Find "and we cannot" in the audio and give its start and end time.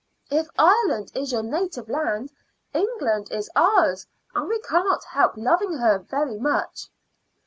4.33-5.03